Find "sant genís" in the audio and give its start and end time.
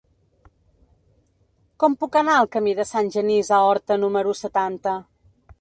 2.95-3.55